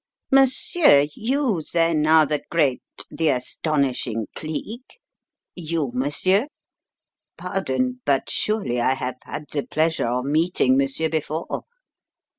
"Monsieur, 0.31 1.05
you 1.15 1.61
then 1.73 2.07
are 2.07 2.25
the 2.25 2.41
great, 2.49 2.81
the 3.11 3.29
astonishing 3.29 4.25
Cleek? 4.35 4.99
You, 5.53 5.91
monsieur? 5.93 6.47
Pardon, 7.37 8.01
but 8.03 8.27
surely 8.27 8.81
I 8.81 8.95
have 8.95 9.17
had 9.25 9.45
the 9.51 9.61
pleasure 9.61 10.07
of 10.07 10.25
meeting 10.25 10.75
monsieur 10.75 11.07
before? 11.07 11.65